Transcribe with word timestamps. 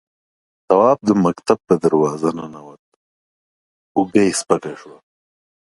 تواب 0.67 0.99
د 1.07 1.09
مکتب 1.25 1.57
په 1.67 1.75
دروازه 1.83 2.29
ننوت، 2.37 2.81
اوږه 3.95 4.21
يې 4.27 4.31
سپکه 4.39 4.73
شوه. 4.81 4.97